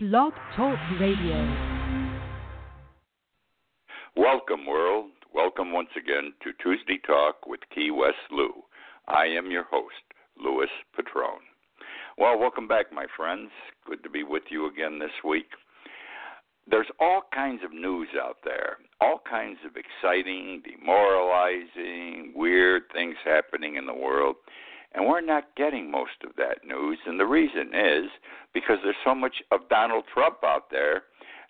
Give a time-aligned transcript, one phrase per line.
[0.00, 1.56] Blog Talk Radio.
[4.16, 5.10] Welcome, world.
[5.34, 8.52] Welcome once again to Tuesday Talk with Key West Lou.
[9.08, 9.96] I am your host,
[10.40, 11.42] Louis Patrone.
[12.16, 13.50] Well, welcome back, my friends.
[13.88, 15.50] Good to be with you again this week.
[16.70, 23.74] There's all kinds of news out there, all kinds of exciting, demoralizing, weird things happening
[23.74, 24.36] in the world.
[24.94, 26.98] And we're not getting most of that news.
[27.06, 28.10] And the reason is
[28.54, 31.02] because there's so much of Donald Trump out there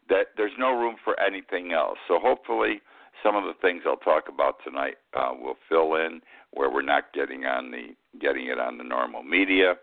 [0.09, 1.99] that there's no room for anything else.
[2.09, 2.81] So hopefully,
[3.23, 6.21] some of the things I'll talk about tonight uh, will fill in
[6.53, 9.75] where we're not getting on the getting it on the normal media.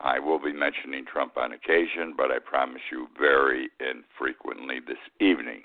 [0.00, 5.62] I will be mentioning Trump on occasion, but I promise you very infrequently this evening.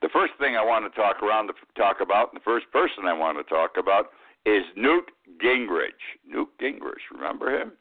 [0.00, 3.06] The first thing I want to talk around to talk about, and the first person
[3.06, 4.10] I want to talk about
[4.46, 5.10] is Newt
[5.42, 5.90] Gingrich.
[6.26, 7.72] Newt Gingrich, remember him?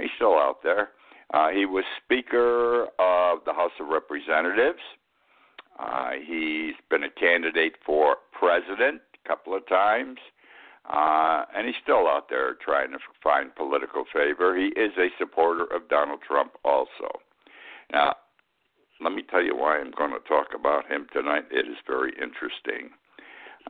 [0.00, 0.90] He's still out there.
[1.34, 4.80] Uh, he was Speaker of the House of Representatives.
[5.78, 10.18] Uh, he's been a candidate for president a couple of times.
[10.88, 14.56] Uh, and he's still out there trying to find political favor.
[14.56, 17.10] He is a supporter of Donald Trump also.
[17.92, 18.14] Now,
[19.00, 21.44] let me tell you why I'm going to talk about him tonight.
[21.50, 22.90] It is very interesting.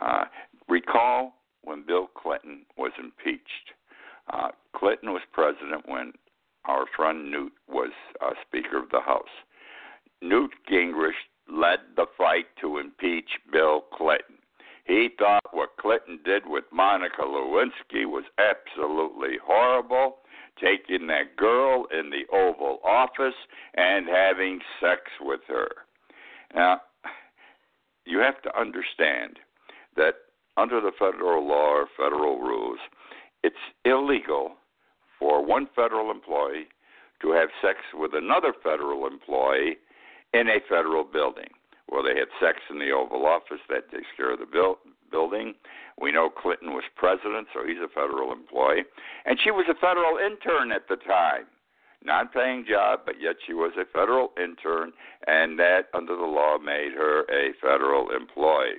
[0.01, 0.25] Uh,
[0.69, 1.35] recall
[1.67, 3.75] when Bill Clinton was impeached.
[4.33, 6.13] Uh, Clinton was president when
[6.65, 7.91] our friend Newt was
[8.25, 9.25] uh, Speaker of the House.
[10.23, 11.13] Newt Gingrich
[11.53, 14.37] led the fight to impeach Bill Clinton.
[14.85, 20.19] He thought what Clinton did with Monica Lewinsky was absolutely horrible,
[20.61, 23.35] taking that girl in the Oval Office
[23.75, 25.69] and having sex with her.
[26.55, 26.83] Now,
[28.05, 29.41] you have to understand
[29.97, 30.15] that
[30.57, 32.79] under the federal law or federal rules,
[33.43, 34.55] it's illegal
[35.19, 36.67] for one federal employee
[37.23, 39.77] to have sex with another federal employee
[40.35, 41.49] in a federal building.
[41.91, 43.61] Well, they had sex in the Oval Office.
[43.69, 44.79] That takes care of the bil-
[45.11, 45.55] building.
[46.01, 48.85] We know Clinton was president, so he's a federal employee.
[49.25, 51.47] And she was a federal intern at the time.
[52.05, 54.93] Non paying job, but yet she was a federal intern,
[55.27, 58.79] and that, under the law, made her a federal employee.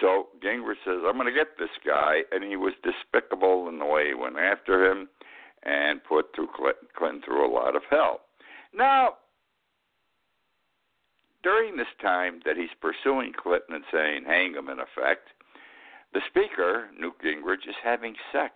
[0.00, 2.22] So Gingrich says, I'm going to get this guy.
[2.32, 5.08] And he was despicable in the way he went after him
[5.64, 6.48] and put through
[6.96, 8.20] Clinton, through a lot of hell.
[8.74, 9.14] Now,
[11.42, 15.28] during this time that he's pursuing Clinton and saying, hang him in effect,
[16.12, 18.54] the speaker, Newt Gingrich, is having sex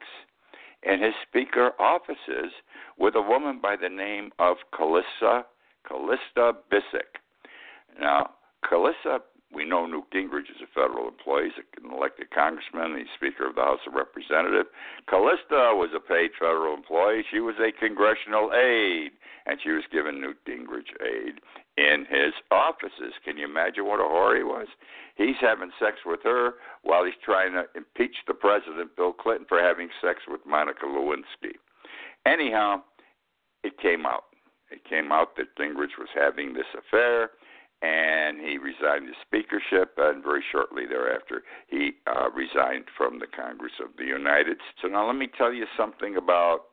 [0.82, 2.52] in his speaker offices
[2.98, 5.44] with a woman by the name of Callista,
[5.86, 7.20] Callista Bisek.
[8.00, 8.30] Now,
[8.68, 9.20] Callista
[9.52, 11.50] we know Newt Gingrich is a federal employee.
[11.54, 12.96] He's an elected congressman.
[12.96, 14.68] He's Speaker of the House of Representatives.
[15.08, 17.24] Callista was a paid federal employee.
[17.30, 19.12] She was a congressional aide,
[19.46, 21.40] and she was giving Newt Gingrich aid
[21.76, 23.12] in his offices.
[23.24, 24.68] Can you imagine what a whore he was?
[25.16, 29.60] He's having sex with her while he's trying to impeach the president, Bill Clinton, for
[29.60, 31.60] having sex with Monica Lewinsky.
[32.24, 32.82] Anyhow,
[33.64, 34.24] it came out.
[34.70, 37.30] It came out that Gingrich was having this affair
[37.82, 43.72] and he resigned his speakership, and very shortly thereafter, he uh, resigned from the Congress
[43.82, 44.78] of the United States.
[44.82, 46.70] So now let me tell you something about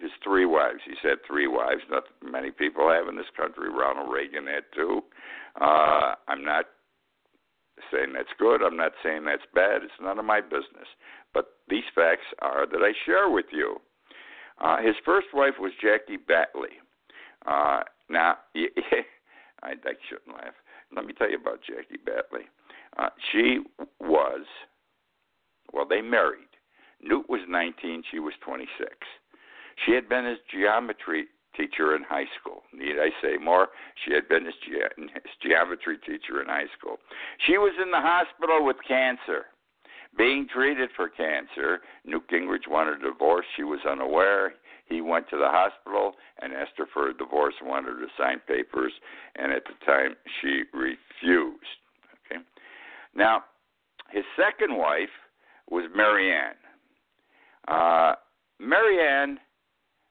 [0.00, 0.80] his three wives.
[0.86, 1.82] He's had three wives.
[1.90, 3.68] Not many people have in this country.
[3.68, 5.02] Ronald Reagan had two.
[5.60, 6.66] Uh, I'm not
[7.90, 8.62] saying that's good.
[8.62, 9.82] I'm not saying that's bad.
[9.82, 10.86] It's none of my business.
[11.32, 13.76] But these facts are that I share with you.
[14.60, 16.78] Uh, his first wife was Jackie Battley.
[17.46, 18.36] Uh, now,
[19.64, 20.54] I, I shouldn't laugh.
[20.94, 22.44] Let me tell you about Jackie Battley.
[22.98, 23.60] Uh, she
[24.00, 24.46] was,
[25.72, 26.48] well, they married.
[27.02, 28.68] Newt was 19, she was 26.
[29.84, 31.26] She had been his geometry
[31.56, 32.62] teacher in high school.
[32.72, 33.68] Need I say more?
[34.04, 36.98] She had been his, ge- his geometry teacher in high school.
[37.46, 39.46] She was in the hospital with cancer,
[40.16, 41.80] being treated for cancer.
[42.04, 43.46] Newt Gingrich wanted a divorce.
[43.56, 44.54] She was unaware
[44.86, 48.12] he went to the hospital and asked her for a divorce and wanted her to
[48.18, 48.92] sign papers,
[49.36, 51.80] and at the time she refused.
[52.26, 52.42] Okay.
[53.14, 53.44] Now,
[54.10, 55.08] his second wife
[55.70, 56.54] was Marianne.
[57.66, 58.14] Uh,
[58.60, 59.38] Marianne,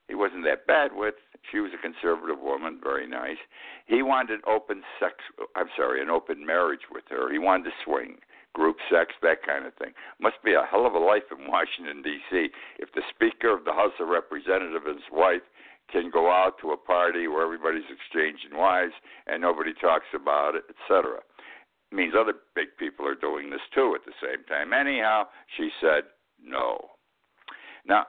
[0.08, 1.14] he wasn't that bad with.
[1.52, 3.36] She was a conservative woman, very nice.
[3.86, 5.14] He wanted open sex.
[5.54, 7.30] I'm sorry, an open marriage with her.
[7.32, 8.16] He wanted to swing
[8.54, 9.92] group sex, that kind of thing.
[10.20, 12.48] Must be a hell of a life in Washington D.C.
[12.78, 15.42] If the Speaker of the House of Representatives and his wife
[15.92, 18.94] can go out to a party where everybody's exchanging wives
[19.26, 21.18] and nobody talks about it, etc.
[21.92, 24.72] Means other big people are doing this too at the same time.
[24.72, 25.24] Anyhow,
[25.56, 26.04] she said
[26.42, 26.78] no.
[27.86, 28.06] Now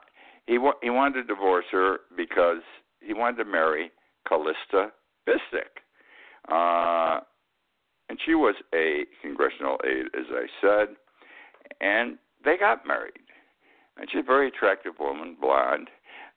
[0.47, 2.61] he wa- he wanted to divorce her because
[3.01, 3.91] he wanted to marry
[4.27, 4.91] Callista
[5.27, 5.81] Bisek.
[6.49, 7.21] Uh,
[8.09, 10.95] and she was a congressional aide, as I said,
[11.81, 13.13] and they got married.
[13.97, 15.89] And she's a very attractive woman, blonde.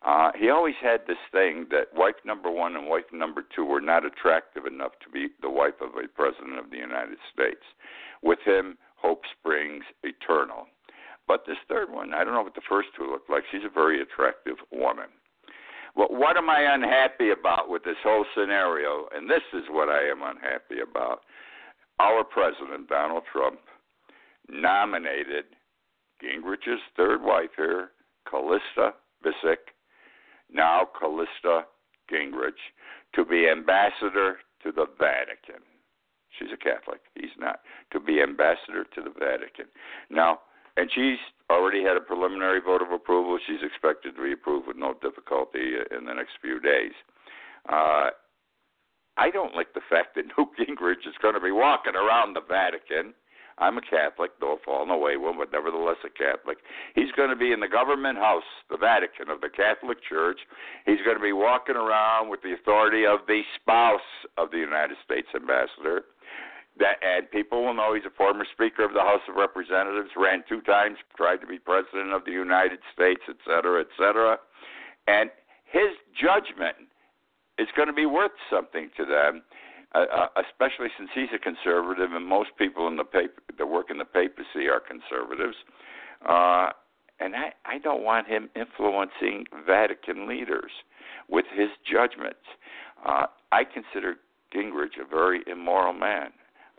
[0.07, 3.81] Uh, he always had this thing that wife number one and wife number two were
[3.81, 7.65] not attractive enough to be the wife of a president of the United States.
[8.23, 10.67] With him, hope springs eternal.
[11.27, 13.43] But this third one, I don't know what the first two look like.
[13.51, 15.11] She's a very attractive woman.
[15.97, 19.09] Well, what am I unhappy about with this whole scenario?
[19.15, 21.23] And this is what I am unhappy about.
[22.01, 23.61] Our president, Donald Trump,
[24.49, 25.45] nominated
[26.23, 27.91] Gingrich's third wife here,
[28.29, 29.75] Callista Bisek,
[30.53, 31.63] now Callista
[32.11, 32.63] Gingrich,
[33.15, 35.63] to be ambassador to the Vatican.
[36.39, 37.01] She's a Catholic.
[37.15, 37.61] He's not.
[37.93, 39.67] To be ambassador to the Vatican.
[40.11, 40.41] Now,
[40.77, 41.19] and she's
[41.51, 43.39] already had a preliminary vote of approval.
[43.47, 46.93] She's expected to be approved with no difficulty in the next few days.
[47.69, 48.11] Uh,
[49.19, 52.41] I don't like the fact that Newt Gingrich is going to be walking around the
[52.41, 53.15] Vatican.
[53.59, 56.59] I'm a Catholic, though a fallen away one, but nevertheless a Catholic.
[56.95, 60.39] He's going to be in the government house, the Vatican of the Catholic Church.
[60.87, 64.07] He's going to be walking around with the authority of the spouse
[64.39, 66.07] of the United States ambassador.
[66.79, 70.45] That and people will know he's a former Speaker of the House of Representatives, ran
[70.49, 74.39] two times, tried to be President of the United States, et cetera, et cetera.
[75.09, 75.31] And
[75.67, 76.88] his judgment
[77.59, 79.43] is going to be worth something to them,
[79.95, 83.91] uh, uh, especially since he's a conservative, and most people in the paper that work
[83.91, 85.57] in the papacy are conservatives.
[86.29, 86.71] Uh,
[87.21, 90.71] and I, I don't want him influencing Vatican leaders
[91.29, 92.47] with his judgments.
[93.05, 94.17] Uh, I consider
[94.55, 96.31] Gingrich a very immoral man.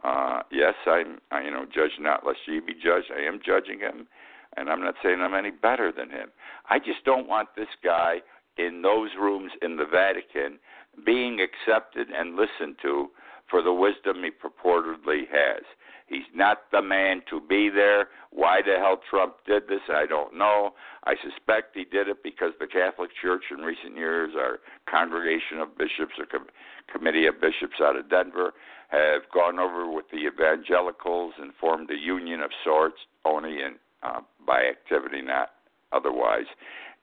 [0.04, 3.12] Uh, yes, I'm, I, you know, judge not lest ye be judged.
[3.16, 4.08] I am judging him,
[4.56, 6.30] and I'm not saying I'm any better than him.
[6.70, 8.22] I just don't want this guy
[8.58, 10.60] in those rooms in the Vatican
[11.06, 13.10] being accepted and listened to
[13.50, 15.64] for the wisdom he purportedly has.
[16.08, 18.08] He's not the man to be there.
[18.32, 20.74] Why the hell Trump did this, I don't know.
[21.04, 24.60] I suspect he did it because the Catholic Church in recent years, our
[24.90, 26.48] congregation of bishops, or com-
[26.92, 28.54] committee of bishops out of Denver,
[28.90, 34.22] have gone over with the evangelicals and formed a union of sorts, only in uh,
[34.48, 35.50] by activity, not
[35.92, 36.50] otherwise.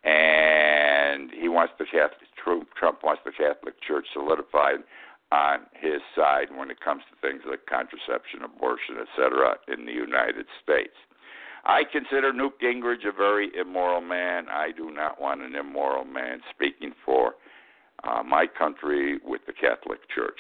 [0.03, 2.31] And he wants the Catholic
[2.79, 4.81] Trump wants the Catholic Church solidified
[5.33, 9.57] on his side when it comes to things like contraception, abortion, etc.
[9.69, 10.95] in the United States.
[11.65, 14.47] I consider Newt Gingrich a very immoral man.
[14.49, 17.35] I do not want an immoral man speaking for
[18.05, 20.39] uh, my country with the Catholic Church.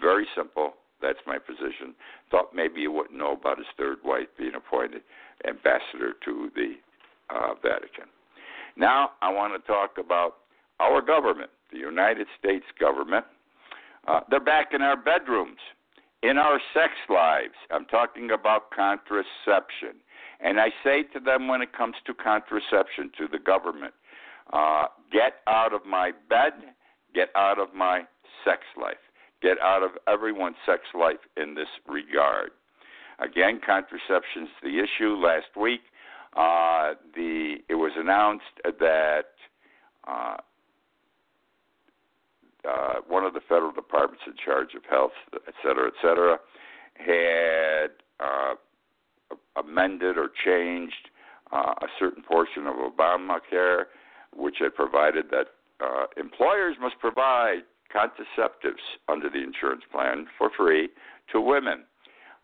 [0.00, 0.74] Very simple.
[1.02, 1.94] That's my position.
[2.30, 5.02] Thought maybe you wouldn't know about his third wife being appointed
[5.46, 6.74] ambassador to the
[7.34, 8.06] uh, Vatican.
[8.76, 10.36] Now I want to talk about
[10.80, 13.24] our government, the United States government.
[14.06, 15.58] Uh, they're back in our bedrooms,
[16.22, 17.54] in our sex lives.
[17.70, 20.00] I'm talking about contraception.
[20.40, 23.92] And I say to them when it comes to contraception, to the government,
[24.52, 26.52] uh, get out of my bed,
[27.14, 28.02] get out of my
[28.44, 28.96] sex life.
[29.40, 32.50] Get out of everyone's sex life in this regard.
[33.20, 35.14] Again, contraception is the issue.
[35.14, 35.80] Last week,
[36.36, 39.30] uh, the it was announced that
[40.06, 40.36] uh,
[42.68, 46.38] uh, one of the federal departments in charge of health, et cetera, et cetera,
[46.94, 48.54] had uh,
[49.56, 51.04] amended or changed
[51.52, 53.84] uh, a certain portion of Obamacare,
[54.36, 55.46] which had provided that
[55.80, 57.62] uh, employers must provide
[57.94, 60.88] contraceptives under the insurance plan for free
[61.32, 61.84] to women.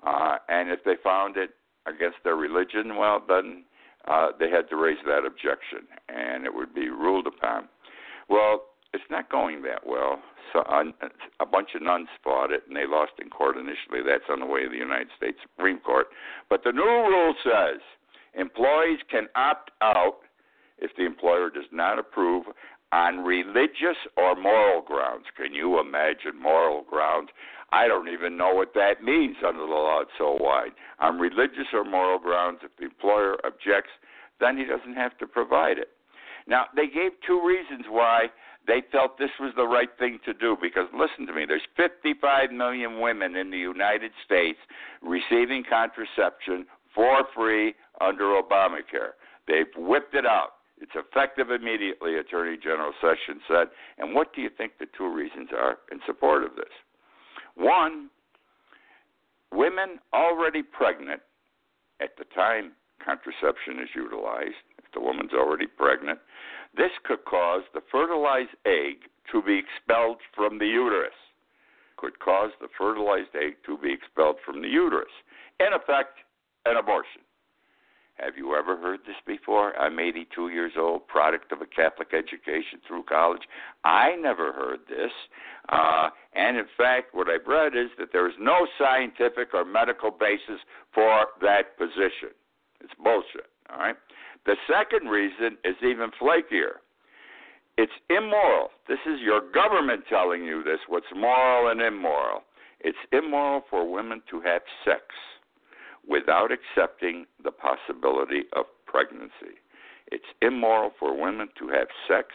[0.06, 1.50] Uh, and if they found it
[1.86, 3.64] against their religion, well, then
[4.08, 7.68] uh, they had to raise that objection, and it would be ruled upon.
[8.28, 8.62] Well,
[8.94, 10.22] it's not going that well.
[10.52, 10.84] So uh,
[11.40, 14.06] a bunch of nuns fought it, and they lost in court initially.
[14.06, 16.06] That's on the way to the United States Supreme Court.
[16.48, 17.80] But the new rule says
[18.38, 20.18] employees can opt out
[20.78, 22.44] if the employer does not approve
[22.92, 25.24] on religious or moral grounds.
[25.36, 27.30] Can you imagine moral grounds?
[27.72, 30.02] I don't even know what that means under the law.
[30.02, 30.70] It's so wide.
[31.00, 33.90] On religious or moral grounds, if the employer objects,
[34.38, 35.88] then he doesn't have to provide it.
[36.46, 38.26] Now, they gave two reasons why
[38.66, 42.50] they felt this was the right thing to do because listen to me, there's 55
[42.50, 44.58] million women in the United States
[45.02, 49.12] receiving contraception for free under Obamacare.
[49.46, 50.54] They've whipped it out.
[50.80, 53.68] It's effective immediately, Attorney General Sessions said.
[53.98, 56.72] And what do you think the two reasons are in support of this?
[57.54, 58.10] One,
[59.52, 61.20] women already pregnant
[62.00, 62.72] at the time
[63.04, 66.18] contraception is utilized, if the woman's already pregnant,
[66.76, 71.14] this could cause the fertilized egg to be expelled from the uterus.
[71.96, 75.12] could cause the fertilized egg to be expelled from the uterus.
[75.60, 76.18] In effect,
[76.66, 77.22] an abortion.
[78.16, 79.76] Have you ever heard this before?
[79.76, 83.42] I'm 82 years old, product of a Catholic education through college.
[83.84, 85.10] I never heard this.
[85.68, 90.12] Uh, and in fact, what I've read is that there is no scientific or medical
[90.12, 90.60] basis
[90.94, 92.30] for that position.
[92.80, 93.50] It's bullshit.
[93.70, 93.96] All right.
[94.46, 96.84] The second reason is even flakier.
[97.76, 98.68] It's immoral.
[98.86, 102.42] This is your government telling you this what's moral and immoral.
[102.80, 105.02] It's immoral for women to have sex
[106.06, 109.58] without accepting the possibility of pregnancy.
[110.12, 112.28] It's immoral for women to have sex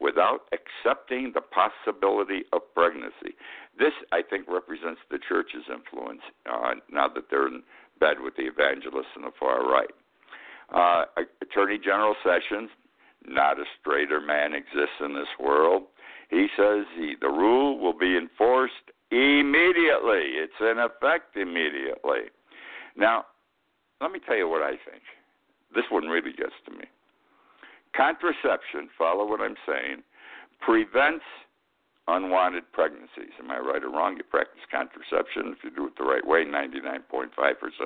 [0.00, 3.34] without accepting the possibility of pregnancy.
[3.78, 7.62] This, I think, represents the church's influence uh, now that they're in
[7.98, 9.90] bed with the evangelists and the far right.
[10.74, 11.04] Uh,
[11.40, 12.68] Attorney General Sessions,
[13.26, 15.84] not a straighter man exists in this world.
[16.30, 20.34] He says he, the rule will be enforced immediately.
[20.34, 22.30] It's in effect immediately.
[22.96, 23.26] Now,
[24.00, 25.02] let me tell you what I think.
[25.74, 26.84] This one really gets to me.
[27.96, 30.02] Contraception, follow what I'm saying,
[30.60, 31.24] prevents
[32.08, 33.32] unwanted pregnancies.
[33.38, 34.16] Am I right or wrong?
[34.16, 35.54] You practice contraception.
[35.56, 37.30] If you do it the right way, 99.5%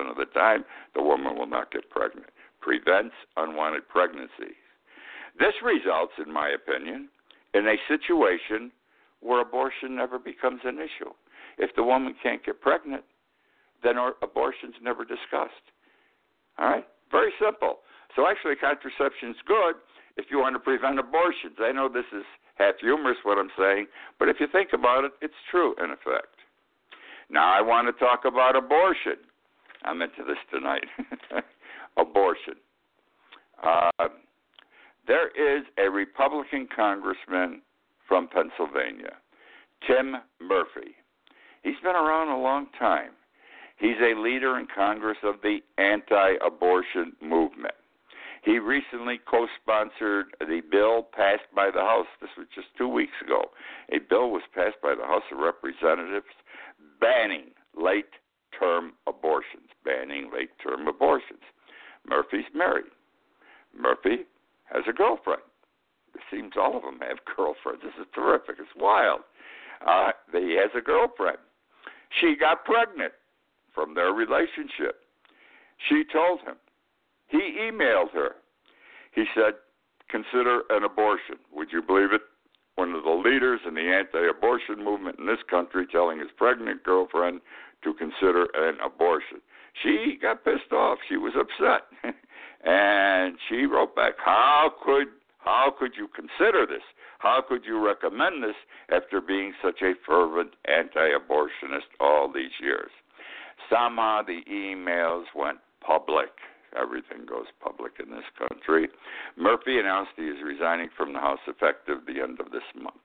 [0.09, 0.65] of the time,
[0.95, 2.27] the woman will not get pregnant.
[2.69, 4.61] Prevents unwanted pregnancies.
[5.39, 7.09] This results, in my opinion,
[7.55, 8.69] in a situation
[9.21, 11.09] where abortion never becomes an issue.
[11.57, 13.01] If the woman can't get pregnant,
[13.81, 15.65] then abortion's never discussed.
[16.59, 16.85] All right?
[17.09, 17.79] Very simple.
[18.15, 19.73] So actually, contraception is good
[20.17, 21.57] if you want to prevent abortions.
[21.57, 22.23] I know this is
[22.59, 23.87] half humorous what I'm saying,
[24.19, 26.37] but if you think about it, it's true in effect.
[27.31, 29.17] Now I want to talk about abortion.
[29.83, 30.85] I'm into this tonight.
[31.99, 32.55] abortion.
[33.61, 34.07] Uh,
[35.07, 37.61] there is a Republican congressman
[38.07, 39.17] from Pennsylvania,
[39.87, 40.95] Tim Murphy.
[41.63, 43.11] He's been around a long time.
[43.77, 47.73] He's a leader in Congress of the anti abortion movement.
[48.43, 52.07] He recently co sponsored the bill passed by the House.
[52.21, 53.51] This was just two weeks ago.
[53.91, 56.25] A bill was passed by the House of Representatives
[56.99, 58.13] banning late
[58.57, 59.69] term abortions.
[59.83, 61.43] Banning late term abortions.
[62.07, 62.91] Murphy's married.
[63.77, 64.25] Murphy
[64.65, 65.41] has a girlfriend.
[66.15, 67.81] It seems all of them have girlfriends.
[67.83, 68.55] This is terrific.
[68.59, 69.21] It's wild.
[69.85, 71.37] Uh, he has a girlfriend.
[72.19, 73.13] She got pregnant
[73.73, 75.05] from their relationship.
[75.87, 76.55] She told him.
[77.27, 78.35] He emailed her.
[79.13, 79.53] He said,
[80.09, 81.35] Consider an abortion.
[81.53, 82.21] Would you believe it?
[82.75, 86.83] One of the leaders in the anti abortion movement in this country telling his pregnant
[86.83, 87.41] girlfriend
[87.83, 89.41] to consider an abortion.
[89.83, 90.99] She got pissed off.
[91.07, 91.87] She was upset.
[92.65, 95.07] and she wrote back, How could
[95.39, 96.83] how could you consider this?
[97.19, 98.55] How could you recommend this
[98.89, 102.91] after being such a fervent anti abortionist all these years?
[103.69, 106.29] Somehow the emails went public.
[106.79, 108.89] Everything goes public in this country.
[109.37, 112.95] Murphy announced he is resigning from the House effective the end of this month.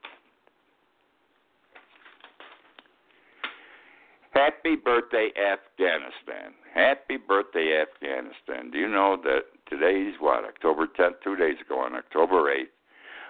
[4.35, 6.53] Happy birthday, Afghanistan.
[6.73, 8.69] Happy birthday, Afghanistan.
[8.69, 12.67] Do you know that today's what, October 10th, two days ago, on October 8th,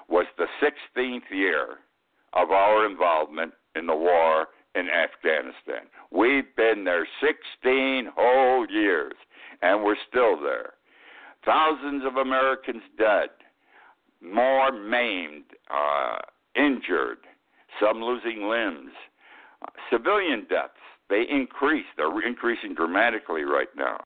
[0.10, 1.78] was the 16th year
[2.34, 5.88] of our involvement in the war in Afghanistan.
[6.12, 9.14] We've been there 16 whole years,
[9.62, 10.74] and we're still there.
[11.46, 13.30] Thousands of Americans dead,
[14.22, 16.18] more maimed, uh,
[16.56, 17.20] injured,
[17.80, 18.92] some losing limbs.
[19.92, 20.74] Civilian deaths,
[21.10, 21.86] they increase.
[21.98, 24.04] They're increasing dramatically right now.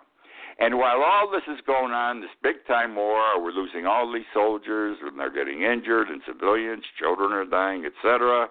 [0.60, 4.27] And while all this is going on, this big time war, we're losing all these
[4.34, 8.50] soldiers and they're getting injured and civilians, children are dying, etc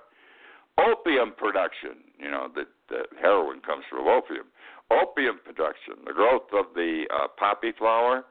[0.79, 2.07] opium production.
[2.19, 4.47] You know, the, the heroin comes from opium.
[4.91, 8.25] Opium production, the growth of the uh, poppy flower,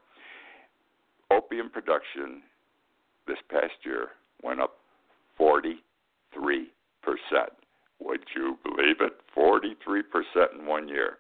[1.30, 2.42] opium production
[3.28, 4.08] this past year
[4.42, 4.78] went up
[5.40, 5.76] 43%.
[8.00, 9.13] Would you believe it?
[9.36, 11.18] 43% in one year.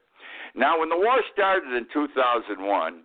[0.55, 3.03] Now, when the war started in 2001,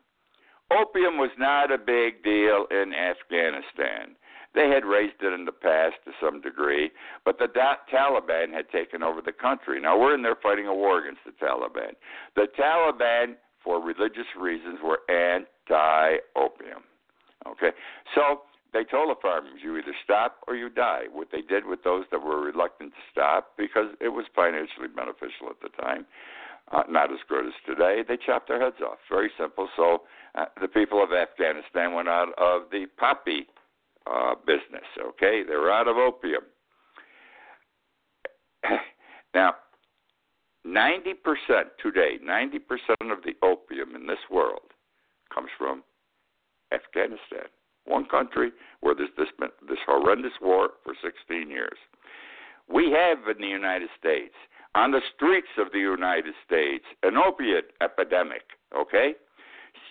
[0.70, 4.16] opium was not a big deal in Afghanistan.
[4.54, 6.90] They had raised it in the past to some degree,
[7.24, 7.48] but the
[7.92, 9.80] Taliban had taken over the country.
[9.80, 11.94] Now we're in there fighting a war against the Taliban.
[12.36, 16.82] The Taliban, for religious reasons, were anti-opium.
[17.48, 17.70] Okay,
[18.14, 21.04] so they told the farmers, you either stop or you die.
[21.12, 25.50] What they did with those that were reluctant to stop, because it was financially beneficial
[25.50, 26.06] at the time,
[26.70, 28.98] uh, not as good as today, they chopped their heads off.
[29.10, 29.68] Very simple.
[29.76, 30.02] So
[30.34, 33.46] uh, the people of Afghanistan went out of the poppy
[34.06, 34.86] uh, business.
[34.98, 36.42] Okay, they're out of opium.
[39.34, 39.54] now,
[40.66, 41.14] 90%
[41.82, 44.72] today, 90% of the opium in this world
[45.34, 45.82] comes from
[46.72, 47.48] Afghanistan.
[47.84, 49.28] One country where there's this,
[49.68, 51.78] this horrendous war for 16 years.
[52.72, 54.34] We have in the United States,
[54.74, 58.42] on the streets of the United States, an opiate epidemic,
[58.74, 59.14] okay?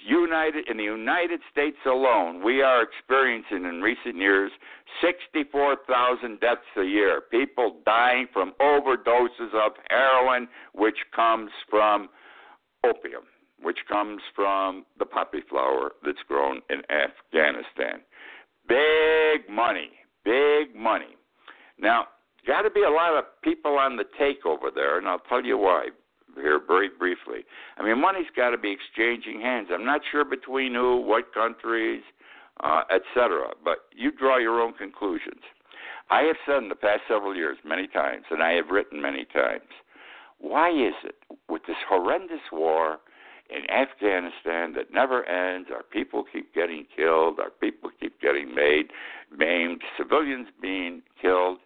[0.06, 4.52] United in the United States alone, we are experiencing in recent years
[5.02, 7.22] 64,000 deaths a year.
[7.30, 12.10] People dying from overdoses of heroin, which comes from
[12.84, 13.24] opium,
[13.62, 18.02] which comes from the poppy flower that's grown in Afghanistan.
[18.68, 19.92] Big money,
[20.24, 21.16] big money.
[21.80, 22.06] Now,
[22.46, 25.44] got to be a lot of people on the take over there, and I'll tell
[25.44, 25.90] you why
[26.36, 27.46] here very briefly.
[27.78, 29.68] I mean, money's got to be exchanging hands.
[29.72, 32.02] I'm not sure between who, what countries,
[32.64, 33.50] uh, etc.
[33.64, 35.42] But you draw your own conclusions.
[36.10, 39.26] I have said in the past several years many times, and I have written many
[39.26, 39.68] times,
[40.40, 41.16] why is it
[41.50, 42.98] with this horrendous war
[43.52, 48.92] in Afghanistan that never ends, our people keep getting killed, our people keep getting made,
[49.36, 51.60] maimed, civilians being killed,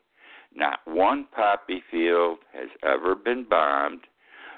[0.56, 4.02] not one poppy field has ever been bombed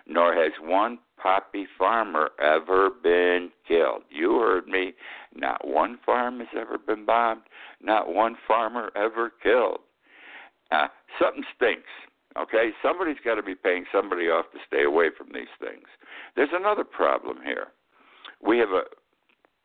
[0.08, 4.04] nor has one poppy farmer ever been killed.
[4.10, 4.94] You heard me.
[5.36, 7.42] Not one farm has ever been bombed,
[7.82, 9.80] not one farmer ever killed.
[10.72, 10.88] Uh,
[11.22, 11.90] something stinks.
[12.40, 15.88] Okay, somebody's got to be paying somebody off to stay away from these things.
[16.36, 17.68] There's another problem here.
[18.46, 18.84] We have a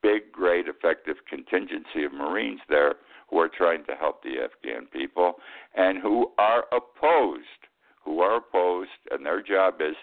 [0.02, 2.94] big, great, effective contingency of Marines there
[3.28, 5.34] who are trying to help the Afghan people
[5.74, 7.68] and who are opposed,
[8.04, 9.96] who are opposed, and their job is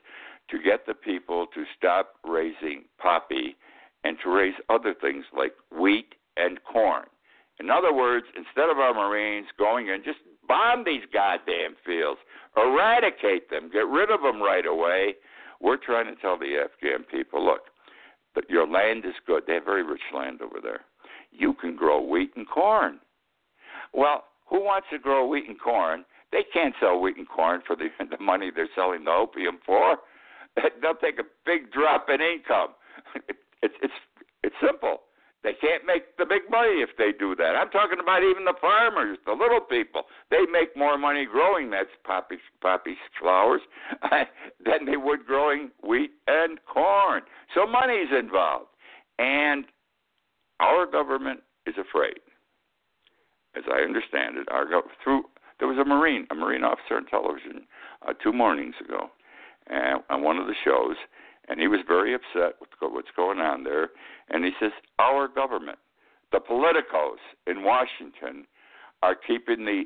[0.52, 3.56] to get the people to stop raising poppy
[4.04, 7.06] and to raise other things like wheat and corn.
[7.60, 12.20] In other words, instead of our Marines going and just bomb these goddamn fields,
[12.58, 15.16] eradicate them, get rid of them right away,
[15.62, 17.62] we're trying to tell the Afghan people look,
[18.34, 19.44] but your land is good.
[19.46, 20.82] They have very rich land over there.
[21.32, 23.00] You can grow wheat and corn.
[23.94, 26.06] Well, who wants to grow wheat and corn?
[26.32, 29.98] They can't sell wheat and corn for the, the money they're selling the opium for.
[30.82, 32.76] they'll take a big drop in income.
[33.62, 33.94] It's it's
[34.42, 35.02] it's simple.
[35.44, 37.56] They can't make the big money if they do that.
[37.56, 40.04] I'm talking about even the farmers, the little people.
[40.30, 43.62] They make more money growing that poppy poppy flowers
[44.66, 47.22] than they would growing wheat and corn.
[47.56, 48.68] So money's involved,
[49.18, 49.66] and
[50.60, 52.20] our government is afraid.
[53.56, 54.66] As I understand it, our
[55.04, 55.24] through
[55.60, 57.68] there was a marine, a marine officer on television
[58.08, 59.10] uh, two mornings ago,
[59.68, 60.96] and, on one of the shows,
[61.50, 63.90] and he was very upset with what's going on there.
[64.30, 65.80] And he says, Our government,
[66.32, 68.46] the politicos in Washington,
[69.02, 69.84] are keeping the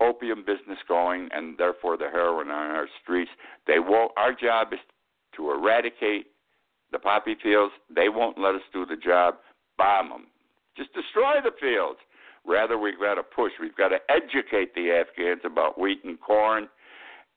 [0.00, 3.30] opium business going and therefore the heroin on our streets.
[3.66, 4.12] They won't.
[4.16, 4.78] Our job is
[5.36, 6.26] to eradicate
[6.92, 7.72] the poppy fields.
[7.94, 9.36] They won't let us do the job.
[9.76, 10.26] Bomb them.
[10.76, 11.98] Just destroy the fields.
[12.46, 13.52] Rather, we've got to push.
[13.60, 16.68] We've got to educate the Afghans about wheat and corn.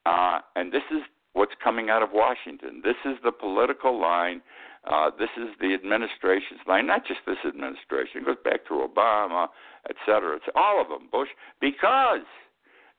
[0.05, 1.01] Uh, and this is
[1.33, 2.81] what's coming out of Washington.
[2.83, 4.41] This is the political line.
[4.89, 6.87] Uh, this is the administration's line.
[6.87, 8.21] Not just this administration.
[8.21, 9.47] It goes back to Obama,
[9.89, 10.35] et cetera.
[10.35, 11.07] It's all of them.
[11.11, 12.25] Bush, because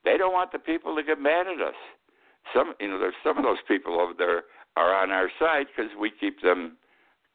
[0.04, 1.74] they don't want the people to get mad at us.
[2.54, 4.42] Some, you know, there's some of those people over there
[4.76, 6.76] are on our side because we keep them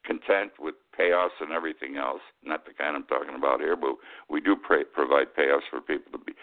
[0.06, 2.22] content with payoffs and everything else.
[2.44, 3.96] Not the kind I'm talking about here, but
[4.30, 6.34] we do pray, provide payoffs for people to be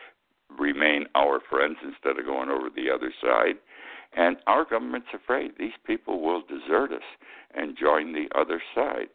[0.58, 3.56] remain our friends instead of going over the other side.
[4.16, 7.02] And our government's afraid these people will desert us
[7.54, 9.08] and join the other side.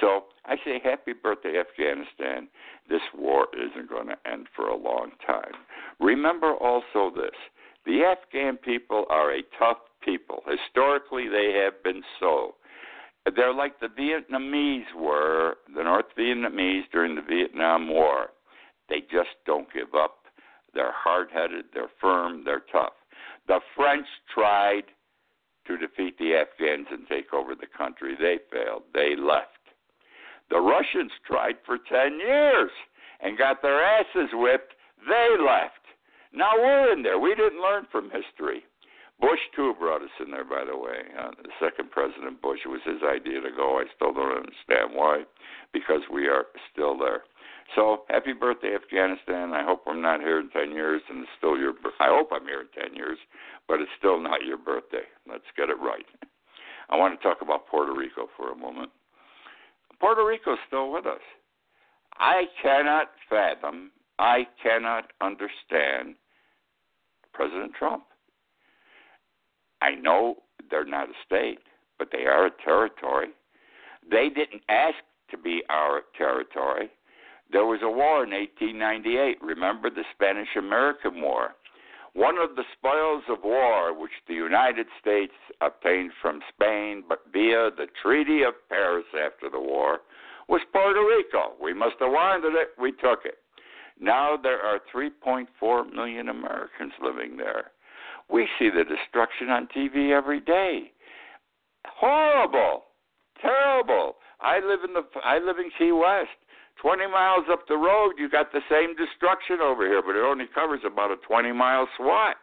[0.00, 2.48] So I say, happy birthday, Afghanistan.
[2.88, 5.52] This war isn't going to end for a long time.
[6.00, 7.36] Remember also this
[7.86, 10.42] the Afghan people are a tough people.
[10.46, 12.56] Historically, they have been so.
[13.36, 18.28] They're like the Vietnamese were, the North Vietnamese during the Vietnam War.
[18.88, 20.16] They just don't give up.
[20.74, 22.92] They're hard headed, they're firm, they're tough.
[23.50, 24.84] The French tried
[25.66, 28.14] to defeat the Afghans and take over the country.
[28.14, 28.84] They failed.
[28.94, 29.74] They left.
[30.50, 32.70] The Russians tried for 10 years
[33.18, 34.74] and got their asses whipped.
[35.02, 35.82] They left.
[36.32, 37.18] Now we're in there.
[37.18, 38.62] We didn't learn from history.
[39.20, 41.02] Bush, too, brought us in there, by the way.
[41.18, 43.82] Uh, the second President Bush, it was his idea to go.
[43.82, 45.24] I still don't understand why,
[45.72, 47.24] because we are still there.
[47.74, 49.52] So happy birthday, Afghanistan.
[49.52, 52.46] I hope I'm not here in 10 years and it's still your I hope I'm
[52.46, 53.18] here in 10 years,
[53.68, 55.06] but it's still not your birthday.
[55.28, 56.06] Let's get it right.
[56.88, 58.90] I want to talk about Puerto Rico for a moment.
[60.00, 61.20] Puerto Rico's still with us.
[62.18, 66.16] I cannot fathom, I cannot understand
[67.32, 68.04] President Trump.
[69.80, 70.36] I know
[70.70, 71.60] they're not a state,
[71.98, 73.28] but they are a territory.
[74.10, 74.96] They didn't ask
[75.30, 76.90] to be our territory.
[77.52, 79.42] There was a war in 1898.
[79.42, 81.54] Remember the Spanish American War?
[82.12, 87.70] One of the spoils of war which the United States obtained from Spain, but via
[87.70, 90.00] the Treaty of Paris after the war,
[90.48, 91.54] was Puerto Rico.
[91.62, 93.38] We must have wanted it, we took it.
[94.00, 97.70] Now there are 3.4 million Americans living there.
[98.28, 100.92] We see the destruction on TV every day.
[101.86, 102.84] Horrible,
[103.40, 104.16] terrible.
[104.40, 106.30] I live in the I live in Key West.
[106.80, 110.46] 20 miles up the road, you got the same destruction over here, but it only
[110.54, 112.36] covers about a 20 mile swath.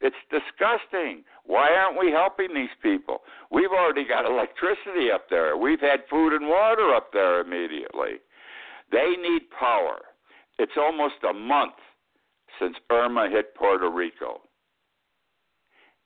[0.00, 1.24] It's disgusting.
[1.44, 3.20] Why aren't we helping these people?
[3.50, 5.56] We've already got electricity up there.
[5.56, 8.20] We've had food and water up there immediately.
[8.92, 10.00] They need power.
[10.58, 11.80] It's almost a month
[12.60, 14.40] since Irma hit Puerto Rico.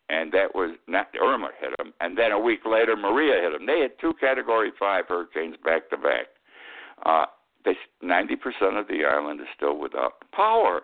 [0.08, 3.64] And that was not Irma hit them, and then a week later Maria hit them.
[3.64, 6.26] They had two Category Five hurricanes back to back.
[7.06, 7.26] Uh,
[7.66, 10.82] Uh, they ninety percent of the island is still without power.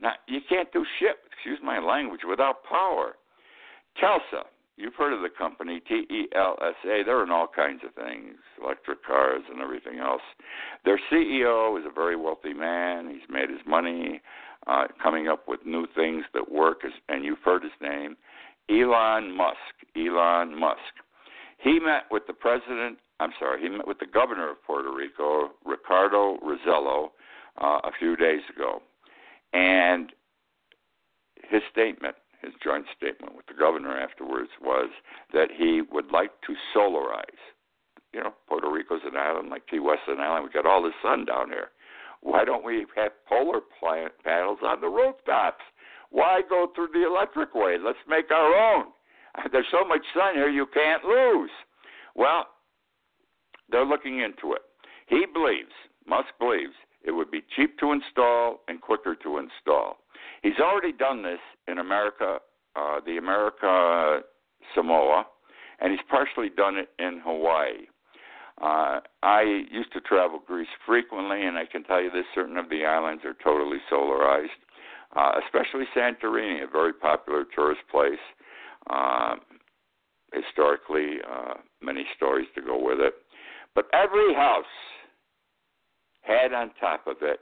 [0.00, 1.16] Now you can't do shit.
[1.32, 3.14] Excuse my language without power.
[4.02, 4.44] Telsa,
[4.76, 7.02] you've heard of the company T E L S A.
[7.04, 10.22] They're in all kinds of things, electric cars and everything else.
[10.84, 13.08] Their CEO is a very wealthy man.
[13.08, 14.20] He's made his money
[14.66, 16.82] uh, coming up with new things that work.
[17.08, 18.16] And you've heard his name,
[18.70, 19.56] Elon Musk.
[19.96, 20.80] Elon Musk.
[21.58, 25.50] He met with the president I'm sorry, he met with the governor of Puerto Rico,
[25.64, 27.10] Ricardo Rosselló,
[27.60, 28.82] uh, a few days ago.
[29.52, 30.12] And
[31.48, 34.90] his statement, his joint statement with the governor afterwards, was
[35.32, 37.42] that he would like to solarize.
[38.12, 40.44] You know, Puerto Rico's an island like Key West an island.
[40.44, 41.70] We've got all the sun down here.
[42.20, 43.60] Why don't we have solar
[44.24, 45.62] panels on the rooftops?
[46.10, 47.76] Why go through the electric way?
[47.82, 48.86] Let's make our own.
[49.52, 51.50] There's so much sun here you can't lose.
[52.14, 52.46] Well,
[53.72, 54.62] they're looking into it.
[55.08, 55.72] He believes,
[56.06, 59.96] Musk believes, it would be cheap to install and quicker to install.
[60.42, 62.38] He's already done this in America,
[62.76, 64.20] uh, the America
[64.74, 65.26] Samoa,
[65.80, 67.86] and he's partially done it in Hawaii.
[68.60, 72.68] Uh, I used to travel Greece frequently, and I can tell you this: certain of
[72.68, 74.60] the islands are totally solarized,
[75.16, 78.22] uh, especially Santorini, a very popular tourist place.
[78.88, 79.36] Uh,
[80.32, 83.14] historically, uh, many stories to go with it.
[83.74, 84.64] But every house
[86.22, 87.40] had on top of it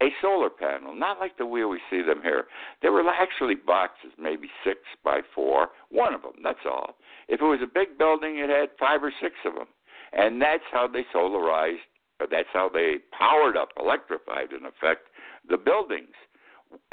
[0.00, 2.46] a solar panel, not like the way we see them here.
[2.82, 6.96] They were actually boxes, maybe six by four, one of them, that's all.
[7.28, 9.66] If it was a big building, it had five or six of them.
[10.12, 11.82] And that's how they solarized,
[12.30, 15.08] that's how they powered up, electrified, in effect,
[15.48, 16.14] the buildings.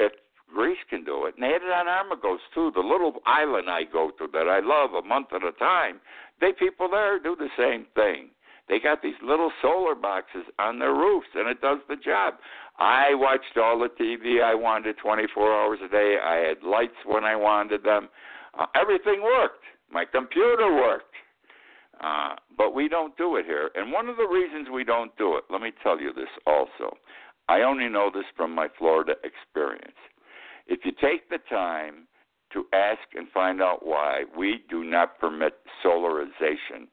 [0.00, 0.12] If
[0.52, 3.84] Greece can do it, and they had it on Amorgos too, the little island I
[3.84, 6.00] go to that I love a month at a time,
[6.40, 8.30] they people there do the same thing.
[8.68, 12.34] They got these little solar boxes on their roofs, and it does the job.
[12.78, 16.16] I watched all the TV I wanted 24 hours a day.
[16.22, 18.08] I had lights when I wanted them.
[18.58, 19.64] Uh, everything worked.
[19.90, 21.14] My computer worked.
[22.02, 23.70] Uh, but we don't do it here.
[23.74, 26.96] And one of the reasons we don't do it, let me tell you this also.
[27.48, 29.96] I only know this from my Florida experience.
[30.66, 32.06] If you take the time
[32.52, 36.88] to ask and find out why we do not permit solarization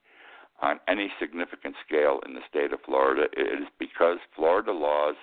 [0.64, 3.26] on any significant scale in the state of Florida.
[3.34, 5.16] It is because Florida laws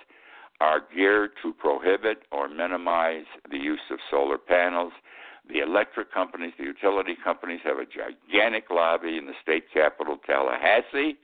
[0.59, 4.93] are geared to prohibit or minimize the use of solar panels.
[5.49, 11.17] The electric companies, the utility companies have a gigantic lobby in the state capital, Tallahassee,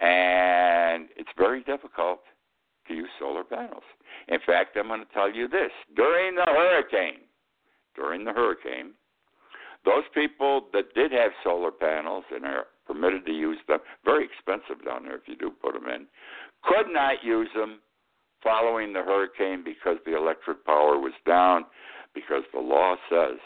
[0.00, 2.20] and it's very difficult
[2.88, 3.84] to use solar panels.
[4.28, 7.20] In fact, I'm going to tell you this during the hurricane,
[7.94, 8.92] during the hurricane,
[9.84, 14.84] those people that did have solar panels and are permitted to use them, very expensive
[14.84, 16.06] down there if you do put them in,
[16.64, 17.78] could not use them
[18.42, 21.64] following the hurricane because the electric power was down,
[22.14, 23.38] because the law says,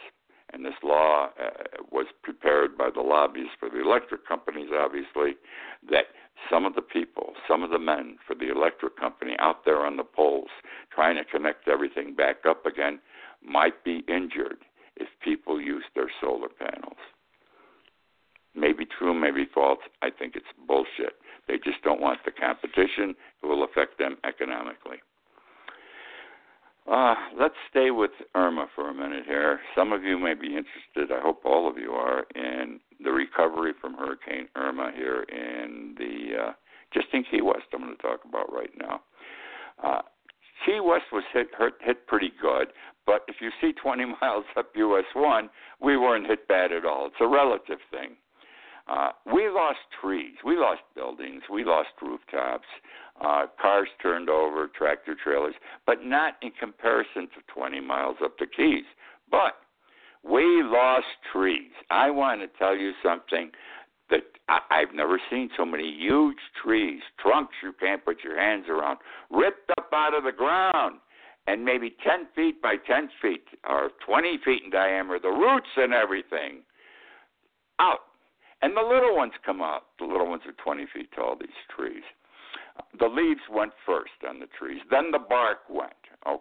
[0.52, 1.50] and this law uh,
[1.90, 5.36] was prepared by the lobbyists for the electric companies, obviously,
[5.90, 6.06] that
[6.50, 9.96] some of the people, some of the men for the electric company out there on
[9.96, 10.50] the poles
[10.94, 12.98] trying to connect everything back up again
[13.42, 14.58] might be injured
[14.96, 16.96] if people use their solar panels.
[18.54, 19.80] Maybe true, maybe false.
[20.02, 21.14] I think it's bullshit.
[21.48, 23.14] They just don't want the competition.
[23.42, 24.98] It will affect them economically.
[26.90, 29.58] Uh, let's stay with Irma for a minute here.
[29.74, 33.72] Some of you may be interested, I hope all of you are, in the recovery
[33.80, 36.52] from Hurricane Irma here in the, uh,
[36.92, 39.00] just in Key West, I'm going to talk about right now.
[39.82, 40.02] Uh,
[40.66, 42.68] Key West was hit hurt, hit pretty good,
[43.06, 45.48] but if you see 20 miles up US 1,
[45.80, 47.06] we weren't hit bad at all.
[47.06, 48.16] It's a relative thing.
[48.86, 52.66] Uh, we lost trees, we lost buildings, we lost rooftops,
[53.20, 55.54] uh, cars turned over, tractor trailers,
[55.86, 58.84] but not in comparison to 20 miles up the Keys.
[59.30, 59.54] But
[60.22, 61.70] we lost trees.
[61.90, 63.50] I want to tell you something
[64.10, 68.66] that I, I've never seen so many huge trees, trunks you can't put your hands
[68.68, 68.98] around,
[69.30, 70.98] ripped up out of the ground
[71.46, 75.92] and maybe 10 feet by 10 feet or 20 feet in diameter, the roots and
[75.92, 76.62] everything
[77.78, 78.00] out.
[78.64, 79.82] And the little ones come out.
[79.98, 82.02] The little ones are 20 feet tall, these trees.
[82.98, 85.92] The leaves went first on the trees, then the bark went.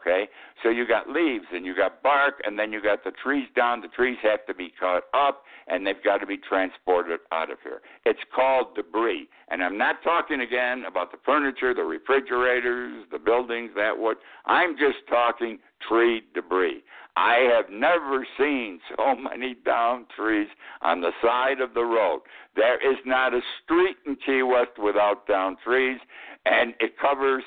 [0.06, 0.28] Okay,
[0.62, 3.80] so you got leaves and you got bark, and then you got the trees down.
[3.80, 7.60] The trees have to be cut up, and they've got to be transported out of
[7.64, 7.82] here.
[8.06, 13.72] It's called debris, and I'm not talking again about the furniture, the refrigerators, the buildings,
[13.78, 14.18] that what.
[14.46, 16.84] I'm just talking tree debris.
[17.16, 20.48] I have never seen so many down trees
[20.82, 22.22] on the side of the road.
[22.58, 26.00] There is not a street in Key West without down trees,
[26.46, 27.44] and it covers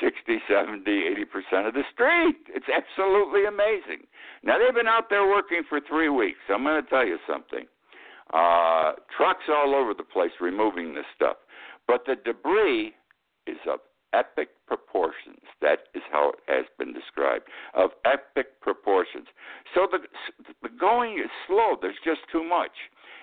[0.00, 2.36] 60, 70, 80% of the street.
[2.48, 4.06] It's absolutely amazing.
[4.42, 6.38] Now, they've been out there working for three weeks.
[6.48, 7.66] I'm going to tell you something.
[8.32, 11.36] Uh, trucks all over the place removing this stuff.
[11.86, 12.94] But the debris
[13.46, 13.80] is of
[14.12, 15.42] epic proportions.
[15.60, 19.26] That is how it has been described of epic proportions.
[19.74, 19.98] So the,
[20.62, 21.76] the going is slow.
[21.80, 22.72] There's just too much.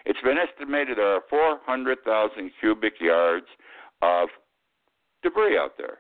[0.06, 3.48] It's been estimated there are 400,000 cubic yards
[4.02, 4.30] of
[5.24, 6.00] debris out there.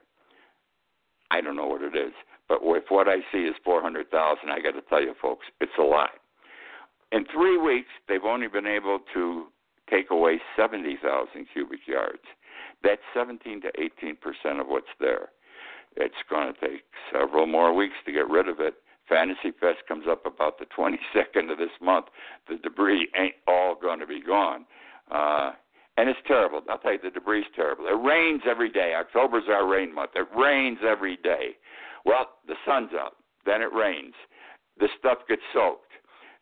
[1.33, 2.13] I don't know what it is,
[2.47, 5.81] but if what I see is 400,000, I got to tell you, folks, it's a
[5.81, 6.11] lot.
[7.11, 9.45] In three weeks, they've only been able to
[9.89, 12.21] take away 70,000 cubic yards.
[12.83, 15.29] That's 17 to 18 percent of what's there.
[15.95, 18.75] It's going to take several more weeks to get rid of it.
[19.09, 22.05] Fantasy Fest comes up about the 22nd of this month.
[22.47, 24.65] The debris ain't all going to be gone.
[25.11, 25.53] Uh,
[25.97, 26.61] and it's terrible.
[26.69, 27.85] I'll tell you, the debris is terrible.
[27.85, 28.93] It rains every day.
[28.97, 30.11] October's our rain month.
[30.15, 31.55] It rains every day.
[32.05, 33.17] Well, the sun's out.
[33.45, 34.13] Then it rains.
[34.79, 35.91] The stuff gets soaked.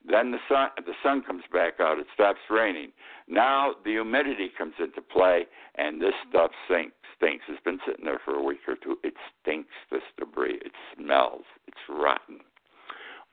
[0.08, 2.00] Then the sun the sun comes back out.
[2.00, 2.92] It stops raining.
[3.28, 6.96] Now the humidity comes into play, and this stuff stinks.
[7.18, 7.44] Stinks.
[7.50, 8.98] It's been sitting there for a week or two.
[9.04, 9.70] It stinks.
[9.92, 10.60] This debris.
[10.66, 11.44] It smells.
[11.68, 12.40] It's rotten.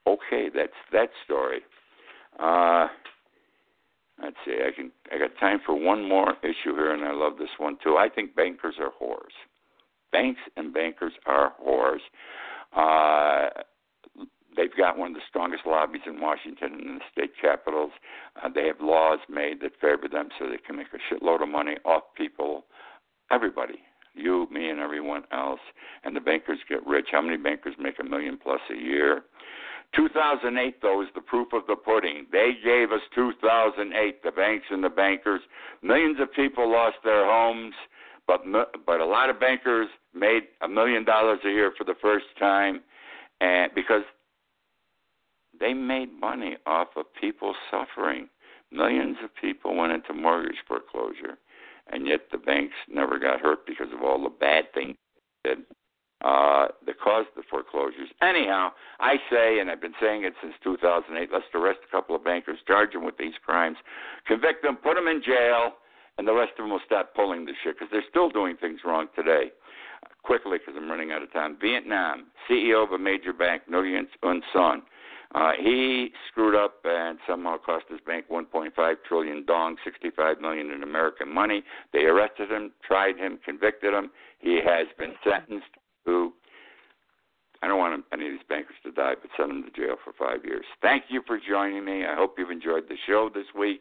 [0.07, 1.61] Okay, that's that story.
[2.39, 2.89] Uh,
[4.29, 4.63] let's see.
[4.63, 4.93] I can.
[5.11, 7.97] I got time for one more issue here, and I love this one too.
[7.97, 9.33] I think bankers are whores.
[10.13, 12.05] Banks and bankers are whores.
[12.77, 13.63] Uh,
[14.55, 17.93] they've got one of the strongest lobbies in Washington and in the state capitals.
[18.43, 21.49] Uh, they have laws made that favor them so they can make a shitload of
[21.49, 22.65] money off people,
[23.31, 23.81] everybody,
[24.15, 25.61] you, me, and everyone else.
[26.05, 27.09] And the bankers get rich.
[27.13, 29.23] How many bankers make a million plus a year?
[29.95, 32.27] 2008, though, is the proof of the pudding.
[32.31, 35.41] They gave us 2008, the banks and the bankers.
[35.83, 37.75] Millions of people lost their homes,
[38.27, 38.43] but
[38.87, 42.81] but a lot of bankers made a million dollars a year for the first time,
[43.41, 44.03] and because
[45.59, 48.29] they made money off of people suffering.
[48.71, 51.39] Millions of people went into mortgage foreclosure,
[51.91, 54.95] and yet the banks never got hurt because of all the bad things
[55.45, 55.65] they did
[56.25, 56.67] uh,
[57.19, 58.09] caused the foreclosures.
[58.23, 62.25] Anyhow, I say, and I've been saying it since 2008, let's arrest a couple of
[62.25, 63.77] bankers, charge them with these crimes,
[64.27, 65.73] convict them, put them in jail,
[66.19, 68.81] and the rest of them will stop pulling the shit because they're still doing things
[68.85, 69.51] wrong today.
[70.23, 71.57] Quickly, because I'm running out of time.
[71.61, 74.83] Vietnam, CEO of a major bank, Nguyen Xuan Son
[75.35, 80.83] uh, he screwed up and somehow cost his bank 1.5 trillion dong, 65 million in
[80.83, 81.63] American money.
[81.93, 84.11] They arrested him, tried him, convicted him.
[84.39, 85.69] He has been sentenced
[86.07, 86.33] to.
[87.63, 90.13] I don't want any of these bankers to die, but send them to jail for
[90.13, 90.65] five years.
[90.81, 92.05] Thank you for joining me.
[92.05, 93.81] I hope you've enjoyed the show this week.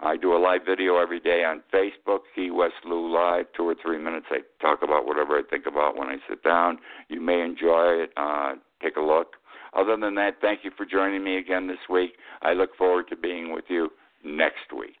[0.00, 3.74] I do a live video every day on Facebook, Key West Lou Live, two or
[3.82, 4.26] three minutes.
[4.30, 6.78] I talk about whatever I think about when I sit down.
[7.08, 8.12] You may enjoy it.
[8.16, 9.34] Uh, take a look.
[9.74, 12.12] Other than that, thank you for joining me again this week.
[12.42, 13.90] I look forward to being with you
[14.24, 14.96] next week.